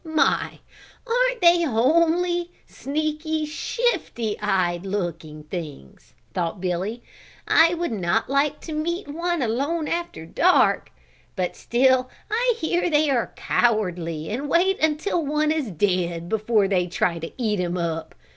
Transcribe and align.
"My, 0.03 0.61
aren't 1.05 1.41
they 1.43 1.61
homely, 1.61 2.51
sneaky, 2.65 3.45
shifty 3.45 4.35
eyed 4.39 4.83
looking 4.83 5.43
things!" 5.43 6.15
thought 6.33 6.59
Billy. 6.59 7.03
"I 7.47 7.75
would 7.75 7.91
not 7.91 8.27
like 8.27 8.61
to 8.61 8.73
meet 8.73 9.07
one 9.07 9.43
alone 9.43 9.87
after 9.87 10.25
dark, 10.25 10.91
but 11.35 11.55
still 11.55 12.09
I 12.31 12.55
hear 12.57 12.89
they 12.89 13.11
are 13.11 13.31
cowardly 13.35 14.31
and 14.31 14.49
wait 14.49 14.79
until 14.83 15.23
one 15.23 15.51
is 15.51 15.69
dead 15.69 16.27
before 16.29 16.67
they 16.67 16.87
try 16.87 17.19
to 17.19 17.29
eat 17.37 17.59
him 17.59 17.77
up. 17.77 18.15